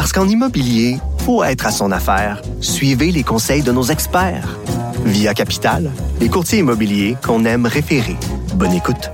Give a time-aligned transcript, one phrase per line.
[0.00, 0.96] Parce qu'en immobilier,
[1.26, 2.40] faut être à son affaire.
[2.62, 4.58] Suivez les conseils de nos experts.
[5.04, 8.16] Via Capital, les courtiers immobiliers qu'on aime référer.
[8.54, 9.10] Bonne écoute.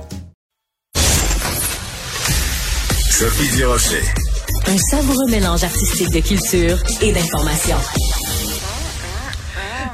[3.09, 4.01] Sophie Durocher.
[4.67, 7.75] Un savoureux mélange artistique de culture et d'information.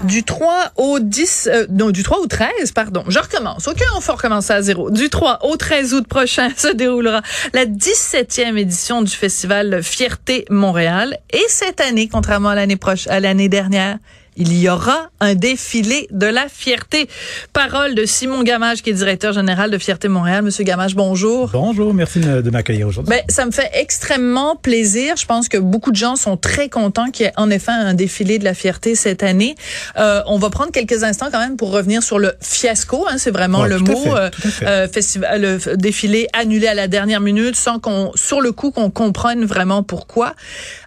[0.03, 3.05] Du 3 au 10, euh, non, du 3 au 13, pardon.
[3.07, 3.67] Je recommence.
[3.67, 4.91] OK, on faut recommencer à zéro.
[4.91, 7.21] Du 3 au 13 août prochain se déroulera
[7.53, 11.17] la 17e édition du festival Fierté Montréal.
[11.31, 13.97] Et cette année, contrairement à l'année prochaine, à l'année dernière,
[14.37, 17.07] il y aura un défilé de la fierté.
[17.53, 20.43] Parole de Simon Gamage, qui est directeur général de Fierté Montréal.
[20.43, 21.49] Monsieur Gamage, bonjour.
[21.53, 23.09] Bonjour, merci de m'accueillir aujourd'hui.
[23.09, 25.15] Ben, ça me fait extrêmement plaisir.
[25.17, 27.93] Je pense que beaucoup de gens sont très contents qu'il y ait en effet un
[27.93, 29.55] défilé de la fierté cette année.
[29.97, 33.05] Euh, on va prendre quelques instants quand même pour revenir sur le fiasco.
[33.09, 34.15] Hein, c'est vraiment le mot.
[34.15, 34.29] Euh,
[34.63, 38.89] euh, festival, le défilé annulé à la dernière minute sans qu'on, sur le coup, qu'on
[38.89, 40.35] comprenne vraiment pourquoi.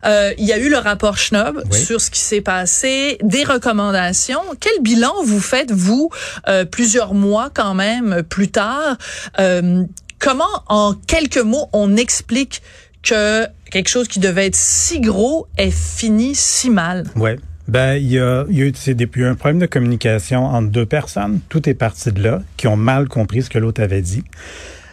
[0.04, 1.78] Euh, il y a eu le rapport Schnob oui.
[1.78, 4.40] sur ce qui s'est passé des recommandations.
[4.60, 6.10] Quel bilan vous faites, vous,
[6.48, 8.96] euh, plusieurs mois quand même plus tard?
[9.38, 9.84] Euh,
[10.18, 12.62] comment, en quelques mots, on explique
[13.02, 17.04] que quelque chose qui devait être si gros est fini si mal?
[17.16, 17.38] Ouais.
[17.68, 21.40] Ben, il y a, eu depuis un problème de communication entre deux personnes.
[21.48, 24.22] Tout est parti de là, qui ont mal compris ce que l'autre avait dit.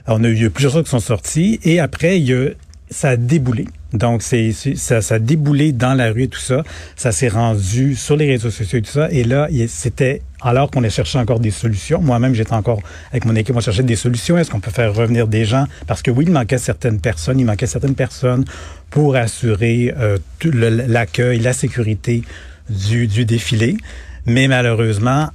[0.08, 2.49] On a eu plusieurs choses qui sont sorties et après, y a,
[2.89, 3.67] ça a déboulé.
[3.94, 6.63] Donc, c'est ça, ça a déboulé dans la rue et tout ça.
[6.95, 9.09] Ça s'est rendu sur les réseaux sociaux et tout ça.
[9.11, 12.02] Et là, c'était alors qu'on a cherché encore des solutions.
[12.02, 12.81] Moi-même, j'étais encore
[13.11, 14.37] avec mon équipe, on cherchait des solutions.
[14.37, 15.65] Est-ce qu'on peut faire revenir des gens?
[15.87, 17.39] Parce que oui, il manquait certaines personnes.
[17.39, 18.45] Il manquait certaines personnes
[18.89, 22.23] pour assurer euh, l'accueil, la sécurité
[22.70, 23.77] du, du défilé.
[24.25, 25.30] Mais malheureusement,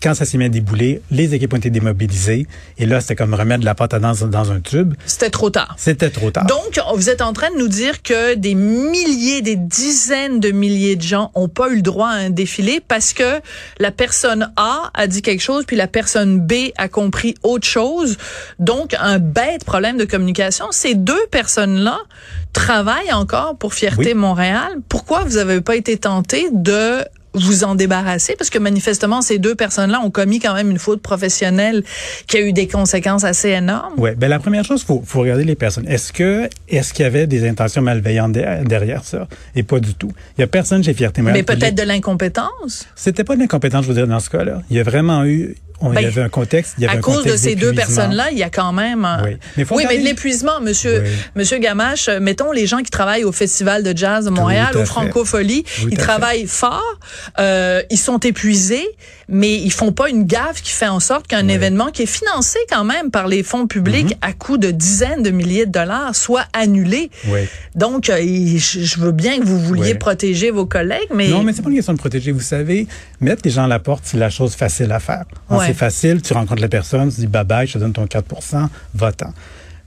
[0.00, 2.46] quand ça s'est mis à débouler, les équipes ont été démobilisées.
[2.78, 4.94] Et là, c'était comme remettre de la pâte à danse dans un tube.
[5.06, 5.74] C'était trop tard.
[5.78, 6.46] C'était trop tard.
[6.46, 10.96] Donc, vous êtes en train de nous dire que des milliers, des dizaines de milliers
[10.96, 13.40] de gens ont pas eu le droit à un défilé parce que
[13.78, 18.16] la personne A a dit quelque chose, puis la personne B a compris autre chose.
[18.58, 20.66] Donc, un bête problème de communication.
[20.70, 21.98] Ces deux personnes-là
[22.52, 24.14] travaillent encore pour Fierté oui.
[24.14, 24.72] Montréal.
[24.88, 28.34] Pourquoi vous avez pas été tenté de vous en débarrasser?
[28.36, 31.82] Parce que manifestement ces deux personnes-là ont commis quand même une faute professionnelle
[32.26, 33.98] qui a eu des conséquences assez énormes.
[33.98, 35.88] Ouais, ben la première chose faut faut regarder les personnes.
[35.88, 39.28] Est-ce que est-ce qu'il y avait des intentions malveillantes derrière ça?
[39.54, 40.10] Et pas du tout.
[40.36, 42.86] Il y a personne chez Fierté Mais peut-être de l'incompétence?
[42.94, 44.62] C'était pas de l'incompétence, je veux dire dans ce cas-là.
[44.70, 46.74] Il y a vraiment eu on, ben, il y avait un contexte.
[46.78, 49.04] Il y avait à un cause de ces deux personnes-là, il y a quand même.
[49.04, 49.22] Un...
[49.24, 51.10] Oui, mais, oui, mais de l'épuisement, Monsieur, oui.
[51.36, 52.08] Monsieur Gamache.
[52.08, 56.46] Mettons les gens qui travaillent au Festival de jazz de Montréal, au Francofolie, ils travaillent
[56.46, 56.98] fort,
[57.38, 58.86] euh, ils sont épuisés,
[59.28, 62.58] mais ils font pas une gaffe qui fait en sorte qu'un événement qui est financé
[62.70, 64.30] quand même par les fonds publics mm -hmm.
[64.30, 67.10] à coût de dizaines de milliers de dollars soit annulé.
[67.28, 67.40] Oui.
[67.74, 68.16] Donc, euh,
[68.90, 71.76] je veux bien que vous vouliez protéger vos collègues, mais non, mais c'est pas une
[71.76, 72.30] question de protéger.
[72.32, 72.86] Vous savez,
[73.20, 75.24] mettre les gens à la porte, c'est la chose facile à faire.
[75.74, 78.24] Facile, tu rencontres la personne, tu dis bye bye, je te donne ton 4
[78.94, 79.32] va-t'en.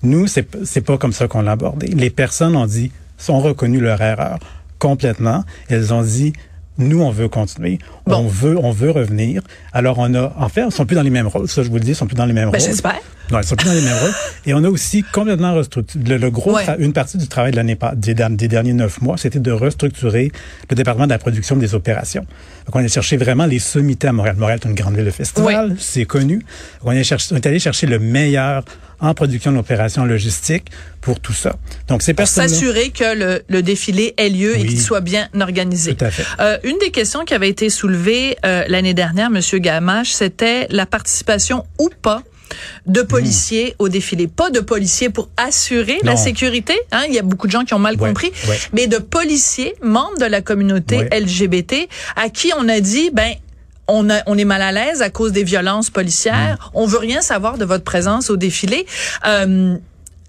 [0.03, 1.88] Nous, c'est c'est pas comme ça qu'on l'a abordé.
[1.88, 2.91] Les personnes ont dit,
[3.28, 4.40] ont reconnu leur erreur
[4.79, 5.44] complètement.
[5.69, 6.34] Elles ont dit,
[6.78, 7.79] nous, on veut continuer.
[8.08, 8.18] Bon.
[8.18, 9.42] On veut, on veut revenir.
[9.74, 11.48] Alors, on a, en fait, ils sont plus dans les mêmes rôles.
[11.48, 12.68] Ça, je vous le dis, ils sont plus dans les mêmes ben, rôles.
[12.68, 13.00] J'espère.
[13.32, 14.14] Non, ils sont plus dans les mêmes rôles.
[14.46, 16.04] Et on a aussi complètement restructuré.
[16.06, 16.66] Le, le gros, ouais.
[16.78, 20.32] une partie du travail de l'année des, des, derniers neuf mois, c'était de restructurer
[20.70, 22.26] le département de la production des opérations.
[22.68, 24.36] Donc, on a cherché vraiment les sommités à Montréal.
[24.38, 25.76] Montréal est une grande ville de festival, ouais.
[25.80, 26.46] c'est connu.
[26.84, 28.64] Donc, on cherché, on est allé chercher le meilleur
[29.00, 31.56] en production d'opérations logistiques pour tout ça.
[31.88, 34.62] Donc, c'est Pour s'assurer que le, le, défilé ait lieu oui.
[34.62, 35.96] et qu'il soit bien organisé.
[35.96, 36.25] Tout à fait.
[36.40, 37.94] Euh, une des questions qui avait été soulevée
[38.45, 42.24] euh, l'année dernière, Monsieur Gamache, c'était la participation ou pas
[42.86, 43.83] de policiers mmh.
[43.83, 44.27] au défilé.
[44.27, 46.12] Pas de policiers pour assurer non.
[46.12, 46.75] la sécurité.
[46.92, 48.31] Hein, il y a beaucoup de gens qui ont mal ouais, compris.
[48.47, 48.59] Ouais.
[48.74, 51.19] Mais de policiers, membres de la communauté ouais.
[51.19, 53.33] LGBT, à qui on a dit, ben,
[53.88, 56.57] on, a, on est mal à l'aise à cause des violences policières.
[56.59, 56.69] Mmh.
[56.75, 58.86] On veut rien savoir de votre présence au défilé.
[59.25, 59.77] Euh,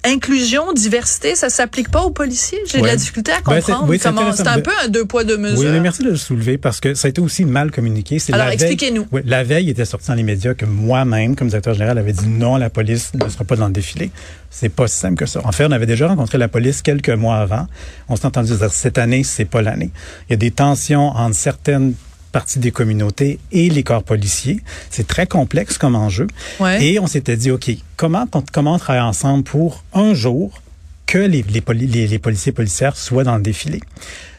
[0.06, 2.58] inclusion, diversité, ça s'applique pas aux policiers?
[2.66, 4.20] J'ai de la difficulté à Ben, c'est- comprendre oui, c'est comment.
[4.22, 4.44] intéressant.
[4.44, 5.58] C'est un Ben, peu un deux poids deux mesures.
[5.58, 8.18] Oui, mais merci de le soulever parce que ça a été aussi mal communiqué.
[8.32, 9.06] Alors, expliquez-nous.
[9.12, 12.12] Oui, la veille, il était sorti dans les médias que moi-même, comme directeur général, avait
[12.12, 14.10] dit non, la police ne sera pas dans le défilé.
[14.50, 15.40] C'est pas si simple que ça.
[15.44, 17.66] En fait, on avait déjà rencontré la police quelques mois avant.
[18.08, 19.90] On s'est entendu dire cette année, c'est pas l'année.
[20.28, 21.92] Il y a des tensions entre certaines
[22.36, 24.60] parties des communautés et les corps policiers.
[24.90, 26.26] C'est très complexe comme enjeu.
[26.60, 26.84] Ouais.
[26.84, 30.60] Et on s'était dit, OK, comment, comment on travaille ensemble pour un jour
[31.06, 33.80] que les, les, les policiers et policières soient dans le défilé?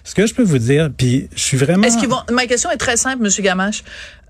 [0.07, 1.83] Ce que je peux vous dire, puis je suis vraiment...
[1.83, 3.83] Est-ce qu'ils vont Ma question est très simple, Monsieur Gamache.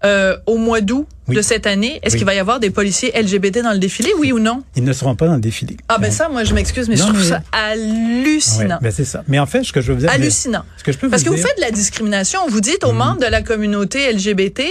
[0.05, 1.35] Euh, au mois d'août Oui.
[1.35, 2.19] de cette année, est-ce Oui.
[2.19, 4.61] qu'il va y avoir des policiers LGBT dans le défilé, oui ou non?
[4.75, 5.75] Ils ne seront pas dans le défilé.
[5.89, 8.75] Ah ben Donc, ça, moi je m'excuse, mais je Non, trouve mais- ça hallucinant.
[8.75, 9.23] ouais, ben c'est ça.
[9.27, 10.11] Mais en fait, ce que je veux vous dire...
[10.11, 10.63] Hallucinant.
[10.77, 12.39] Ce que je peux Parce que vous vous faites de la discrimination.
[12.47, 12.89] Vous dites Mhm.
[12.89, 14.61] aux membres de la communauté LGBT,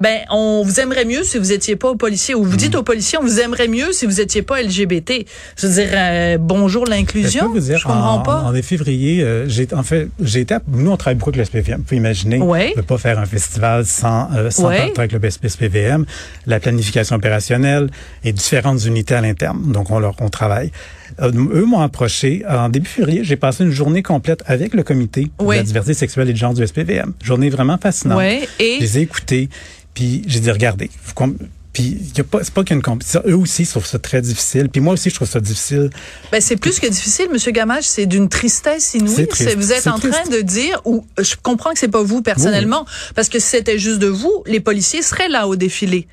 [0.00, 2.34] ben on vous aimerait mieux si vous étiez pas policier.
[2.34, 2.80] Ou vous dites Mhm.
[2.80, 5.26] aux policiers, on vous aimerait mieux si vous étiez pas LGBT.
[5.58, 7.52] Je veux dire, euh, bonjour Ben, je l'inclusion.
[7.52, 8.42] peux vous dire, Je comprends en, pas.
[8.44, 11.78] en février, euh, j'ai en fait, j'ai nous on travaille beaucoup avec le SPVM.
[11.78, 12.70] Vous pouvez imaginer, Ouais.
[12.72, 14.92] on peut pas faire un festival sans euh, sans Ouais.
[14.96, 16.04] avec le SPVM.
[16.46, 17.90] La planification opérationnelle
[18.24, 19.72] et différentes unités à l'interne.
[19.72, 20.70] Donc on leur on travaille.
[21.20, 23.24] Euh, eux m'ont approché en début février.
[23.24, 25.56] J'ai passé une journée complète avec le comité Ouais.
[25.56, 27.12] de la diversité sexuelle et de genre du SPVM.
[27.22, 28.22] Journée vraiment fascinante.
[28.58, 29.48] Et- Je les ai écoutés,
[29.94, 31.14] puis j'ai dit regardez, vous
[31.72, 33.22] puis y a pas, c'est pas qu'il y a une compétition.
[33.26, 34.68] Eux aussi trouvent ça très difficile.
[34.68, 35.90] Puis moi aussi, je trouve ça difficile.
[36.32, 37.84] Ben, c'est plus que difficile, Monsieur Gamache.
[37.84, 39.26] C'est d'une tristesse inouïe.
[39.28, 39.56] Triste.
[39.56, 43.28] Vous êtes en train de dire, ou je comprends que c'est pas vous personnellement, parce
[43.28, 46.08] que si c'était juste de vous, les policiers seraient là au défilé.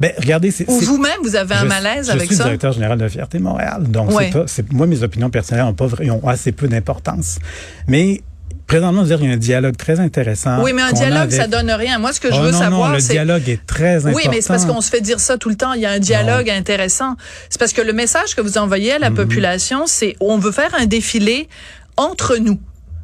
[0.00, 2.44] Ben regardez, c'est Ou vous-même, vous avez un Je- malaise je avec suis ça.
[2.44, 3.82] directeur général de la Fierté Montréal.
[3.88, 4.26] Donc, Ouais.
[4.32, 7.38] c'est pas, c'est, moi, mes opinions personnelles ont, pas, ont assez peu d'importance.
[7.86, 8.22] Mais,
[8.66, 10.62] présentement, dire, il y a un dialogue très intéressant.
[10.62, 11.98] Oui, mais un dialogue, avec- ça donne rien.
[11.98, 14.16] Moi, ce que je Oh, veux non, savoir, non, le c'est dialogue est très important.
[14.16, 15.72] Oui, mais c'est parce qu'on se fait dire ça tout le temps.
[15.74, 17.14] Il y a un dialogue intéressant.
[17.48, 19.16] C'est parce que le message que vous envoyez à la Mhm.
[19.16, 21.48] population, c'est on veut faire un défilé
[21.96, 22.58] entre nous.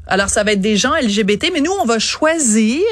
[0.08, 2.82] Alors, ça va être des gens LGBT, mais nous, on va choisir.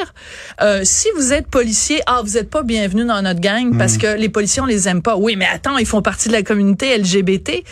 [0.63, 3.99] euh, si vous êtes policier, ah, vous n'êtes pas bienvenu dans notre gang parce Mhm.
[3.99, 5.17] que les policiers, on les aime pas.
[5.17, 7.65] Oui, mais attends, ils font partie de la communauté LGBT.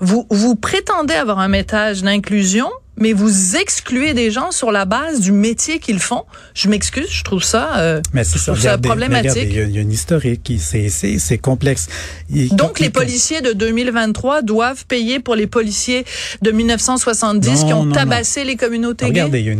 [0.00, 5.20] Vous, vous prétendez avoir un message d'inclusion, mais vous excluez des gens sur la base
[5.20, 6.24] du métier qu'ils font.
[6.54, 9.42] Je m'excuse, je trouve ça, euh, Mais je trouve ça regardez, problématique.
[9.50, 11.88] il y, a- il y a une historique, c'est, complexe.
[12.30, 16.04] Il- Donc, les policiers de 2023 doivent payer pour les policiers
[16.42, 19.40] de 1970 qui ont non, tabassé les communautés Regardez, gays?
[19.42, 19.52] il y, a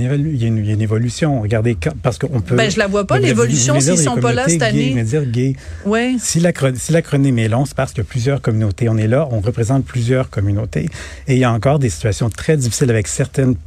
[0.49, 1.41] une y a évolution.
[1.41, 2.55] Regardez, parce qu'on peut.
[2.57, 4.93] Ben, je la vois pas, l'évolution, s'ils sont pas là cette gays, année.
[4.95, 5.57] mais dire gay.
[5.85, 6.15] Ouais.
[6.21, 8.89] Si l'acro- si l'acronyme est long, c'est parce qu'il y a plusieurs communautés.
[8.89, 10.89] On est là, on représente plusieurs communautés.
[11.27, 13.09] Et il y a encore des situations très difficiles avec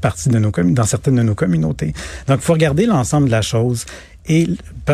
[0.01, 1.93] parties de nos dans certaines de nos communautés.
[2.27, 3.85] Donc, il faut regarder l'ensemble de la chose.
[4.29, 4.47] Et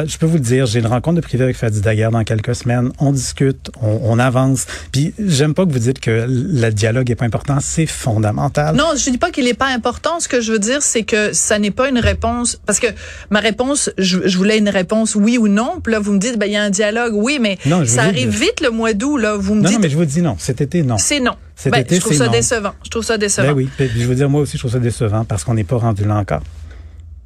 [0.06, 2.56] je peux vous le dire, j'ai une rencontre de privé avec Fadi Daguerre dans quelques
[2.56, 2.92] semaines.
[3.00, 4.66] On discute, on, on avance.
[4.92, 7.58] Puis, j'aime pas que vous dites que le dialogue est pas important.
[7.60, 8.76] C'est fondamental.
[8.76, 10.20] Non, je dis pas qu'il est pas important.
[10.20, 12.60] Ce que je veux dire, c'est que ça n'est pas une réponse.
[12.66, 12.88] Parce que
[13.30, 15.80] ma réponse, je, je voulais une réponse oui ou non.
[15.84, 17.14] Puis là, vous me dites, ben, il y a un dialogue.
[17.16, 19.36] Oui, mais Non, ça arrive vite le mois d'août, là.
[19.36, 20.36] Vous me non, dites, non, mais je vous dis non.
[20.38, 20.98] Cet été, non.
[20.98, 21.34] c'est non.
[21.56, 22.32] Cet Ben, été, je trouve ça non.
[22.32, 22.74] décevant.
[22.84, 23.48] Je trouve ça décevant.
[23.48, 23.70] Ben oui.
[23.78, 26.04] Puis, je veux dire, moi aussi, je trouve ça décevant parce qu'on n'est pas rendu
[26.04, 26.42] là encore.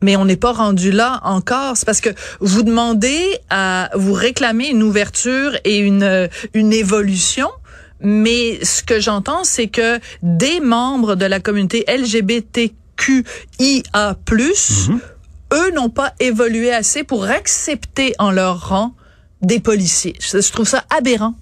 [0.04, 1.76] Mais on n'est pas rendu là encore.
[1.76, 2.10] C'est parce que
[2.40, 7.50] vous demandez à vous réclamer une ouverture et une euh, une évolution.
[8.00, 14.16] Mais ce que j'entends, c'est que des membres de la communauté LGBTQIA+,
[14.90, 15.00] Mhm.
[15.54, 18.94] eux n'ont pas évolué assez pour accepter en leur rang
[19.42, 20.16] des policiers.
[20.20, 21.34] Je trouve ça aberrant.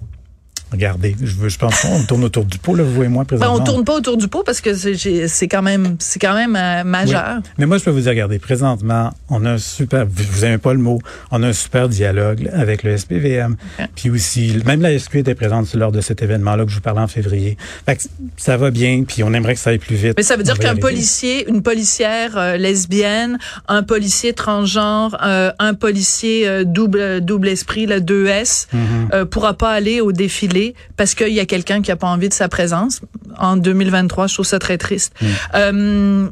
[0.72, 3.62] Regardez, je, pense qu'on tourne autour du pot, là, vous et moi, Ben, présentement.
[3.62, 6.84] on tourne pas autour du pot parce que c'est quand même c'est quand même euh,
[6.84, 7.36] majeur.
[7.38, 7.50] Oui.
[7.58, 10.58] Mais moi, je peux vous dire, regardez, présentement, on a un super, vous, vous aimez
[10.58, 11.00] pas le mot,
[11.32, 13.56] on a un super dialogue avec le SPVM.
[13.96, 17.02] Puis aussi, même la SQ était présente lors de cet événement-là que je vous parlais
[17.02, 17.58] en février.
[17.86, 18.04] Fait que
[18.38, 20.14] ça va bien, puis on aimerait que ça aille plus vite.
[20.18, 23.38] Mais ça veut dire qu'un policier, une policière euh, lesbienne,
[23.68, 29.14] un policier transgenre, euh, un policier double double esprit, le 2S, Mm-hmm.
[29.14, 30.55] euh, pourra pas aller au défilé
[30.98, 33.02] parce qu'il y a quelqu'un qui a pas envie de sa présence.
[33.38, 35.14] En 2023, je trouve ça très triste.
[35.22, 35.26] Mm.
[35.56, 36.30] Euh,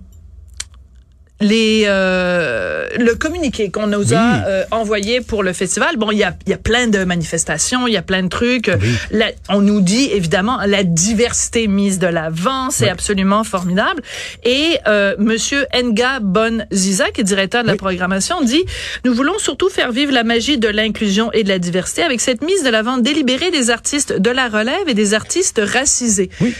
[1.43, 4.13] les euh, le communiqué qu'on nous Oui.
[4.15, 5.97] a euh, envoyé pour le festival.
[5.97, 8.29] Bon, il y a il y a plein de manifestations, il y a plein de
[8.29, 8.71] trucs.
[8.81, 8.89] Oui.
[9.11, 12.89] La- on nous dit évidemment la diversité mise de l'avant, c'est Oui.
[12.89, 14.01] absolument formidable.
[14.43, 18.63] Et euh, Monsieur Nga Bon Ziza, qui est directeur de la programmation, dit
[19.05, 22.41] nous voulons surtout faire vivre la magie de l'inclusion et de la diversité avec cette
[22.41, 26.29] mise de l'avant délibérée des artistes de la relève et des artistes racisés.
[26.41, 26.53] Oui.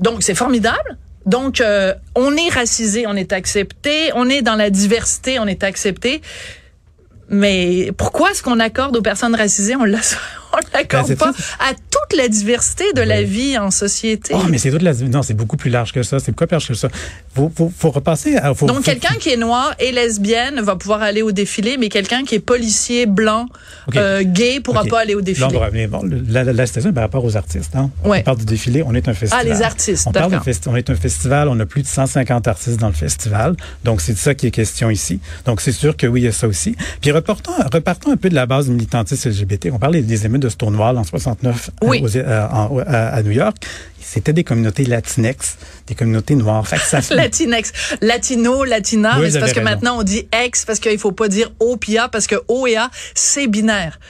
[0.00, 0.96] Donc c'est formidable.
[1.26, 5.64] Donc euh, on est racisé, on est accepté, on est dans la diversité, on est
[5.64, 6.22] accepté.
[7.28, 10.00] Mais pourquoi est-ce qu'on accorde aux personnes racisées, on la
[10.52, 14.34] on l'accorde Ben, pas à toute la diversité de la vie en société.
[14.36, 14.92] Oh, mais c'est toute la...
[14.94, 16.18] Non, c'est beaucoup plus large que ça.
[16.18, 16.88] C'est beaucoup plus large que ça.
[17.34, 18.54] Faut, faut, faut repasser à...
[18.54, 22.24] Faut, Donc, quelqu'un qui est noir et lesbienne va pouvoir aller au défilé, mais quelqu'un
[22.24, 23.46] qui est policier, blanc,
[23.88, 23.96] Ok.
[23.96, 25.46] euh, gay, pourra pas aller au défilé.
[25.48, 27.74] Là, on va- mais bon, la, la, la situation par rapport aux artistes.
[27.76, 27.90] Hein?
[28.04, 28.20] Ouais.
[28.20, 29.46] On parle du défilé, on est un festival.
[29.46, 30.32] Ah, les artistes, On, parle
[30.66, 33.54] on est un festival, on a plus de 150 artistes dans le festival.
[33.84, 35.20] Donc, c'est de ça qui est question ici.
[35.46, 36.76] Donc, c'est sûr que oui, il y a ça aussi.
[37.00, 39.68] Puis, repartons, repartons un peu de la base militantiste LGBT.
[39.72, 42.00] On parlait des émeutes de Stonewall en 69 euh, Oui.
[42.02, 43.56] aux- euh, en- à, à New York.
[44.02, 45.56] C'était des communautés latinex,
[45.86, 46.66] des communautés noires.
[46.66, 49.70] Fait que ça Latinex, latino, latina, Oui, mais vous c'est parce que raison.
[49.70, 52.66] maintenant on dit ex parce qu'il faut pas dire O puis A parce que O
[52.66, 54.00] et A c'est binaire.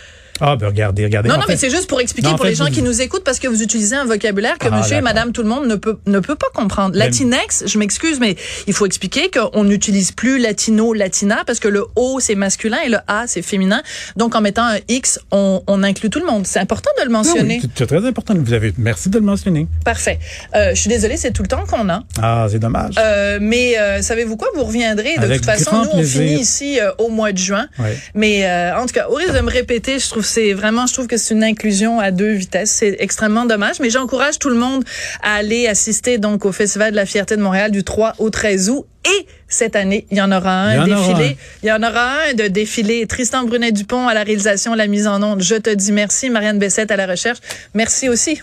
[0.40, 1.28] Ah, ben regardez, regardez.
[1.28, 2.82] Non, non, fait- mais c'est juste pour expliquer Non, pour fait, les gens vous- qui
[2.82, 5.48] nous écoutent parce que vous utilisez un vocabulaire que Ah, monsieur et madame tout le
[5.48, 6.96] monde ne peut, ne peut pas comprendre.
[6.96, 11.84] Latinex, je m'excuse, mais il faut expliquer qu'on n'utilise plus latino, latina parce que le
[11.96, 13.82] O c'est masculin et le A c'est féminin.
[14.16, 16.46] Donc en mettant un X, on, on inclut tout le monde.
[16.46, 17.60] C'est important de le Ah oui, mentionner.
[17.76, 18.34] c'est- très important.
[18.36, 19.66] Vous avez, merci de le mentionner.
[19.84, 20.18] Parfait.
[20.54, 22.02] Euh, je suis désolée, c'est tout le temps qu'on a.
[22.22, 22.94] Ah, c'est dommage.
[22.98, 24.48] Euh, mais euh, savez-vous quoi?
[24.54, 25.16] Vous reviendrez.
[25.16, 26.22] De Avec toute façon, nous, on plaisir.
[26.22, 27.66] finit ici au mois de juin.
[28.14, 31.06] Mais en tout cas, au risque de me répéter, je trouve c'est vraiment, je trouve
[31.06, 32.70] que c'est une inclusion à deux vitesses.
[32.70, 33.80] C'est extrêmement dommage.
[33.80, 34.84] Mais j'encourage tout le monde
[35.22, 38.70] à aller assister donc au Festival de la fierté de Montréal du 3 au 13
[38.70, 38.86] août.
[39.06, 41.28] Et cette année, il y en aura un Il aura défilé.
[41.30, 41.34] un.
[41.62, 43.06] Il y en aura un de défilé.
[43.06, 45.42] Tristan Brunet-Dupont à la réalisation, la mise en onde.
[45.42, 46.30] Je te dis merci.
[46.30, 47.38] Marianne Bessette à la recherche.
[47.74, 48.40] Merci aussi.